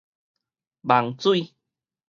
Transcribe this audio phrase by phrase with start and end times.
[0.81, 1.53] 望水